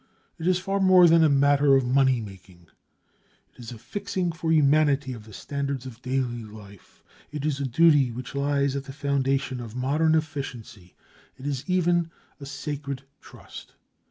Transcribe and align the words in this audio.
It 0.39 0.47
is 0.47 0.57
far 0.57 0.79
more 0.79 1.07
than 1.07 1.23
a 1.23 1.29
matter 1.29 1.75
of 1.75 1.83
moneymaking; 1.83 2.65
it 3.53 3.59
is 3.59 3.71
a 3.71 3.77
fixing 3.77 4.31
for 4.31 4.51
humanity 4.51 5.13
of 5.13 5.25
the 5.25 5.31
standards 5.31 5.85
of 5.85 6.01
daily 6.01 6.43
life; 6.43 7.03
it 7.31 7.45
is 7.45 7.59
a 7.59 7.65
duty 7.67 8.09
which 8.11 8.33
lies 8.33 8.75
at 8.75 8.85
the 8.85 8.93
foundation 8.93 9.59
of 9.59 9.75
modern 9.75 10.15
efficiency; 10.15 10.95
it 11.37 11.45
is 11.45 11.63
even 11.69 12.09
a 12.39 12.47
sacred 12.47 13.03
trust. 13.19 13.75